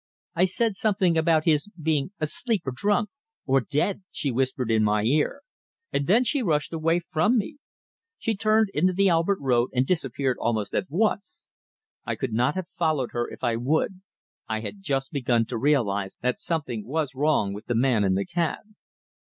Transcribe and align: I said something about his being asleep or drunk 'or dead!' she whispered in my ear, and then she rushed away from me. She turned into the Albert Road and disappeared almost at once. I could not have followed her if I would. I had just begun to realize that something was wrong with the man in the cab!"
I 0.33 0.45
said 0.45 0.73
something 0.75 1.15
about 1.15 1.45
his 1.45 1.67
being 1.79 2.09
asleep 2.19 2.63
or 2.65 2.71
drunk 2.75 3.11
'or 3.45 3.61
dead!' 3.61 4.01
she 4.09 4.31
whispered 4.31 4.71
in 4.71 4.83
my 4.83 5.03
ear, 5.03 5.43
and 5.93 6.07
then 6.07 6.23
she 6.23 6.41
rushed 6.41 6.73
away 6.73 6.97
from 7.01 7.37
me. 7.37 7.57
She 8.17 8.35
turned 8.35 8.69
into 8.73 8.93
the 8.93 9.09
Albert 9.09 9.37
Road 9.41 9.69
and 9.75 9.85
disappeared 9.85 10.37
almost 10.39 10.73
at 10.73 10.89
once. 10.89 11.45
I 12.03 12.15
could 12.15 12.33
not 12.33 12.55
have 12.55 12.67
followed 12.67 13.11
her 13.11 13.29
if 13.29 13.43
I 13.43 13.57
would. 13.57 14.01
I 14.49 14.61
had 14.61 14.81
just 14.81 15.11
begun 15.11 15.45
to 15.45 15.57
realize 15.59 16.17
that 16.23 16.39
something 16.39 16.83
was 16.87 17.13
wrong 17.13 17.53
with 17.53 17.67
the 17.67 17.75
man 17.75 18.03
in 18.03 18.15
the 18.15 18.25
cab!" 18.25 18.61